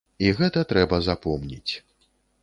І 0.27 0.29
гэта 0.37 0.61
трэба 0.71 0.99
запомніць. 1.07 1.73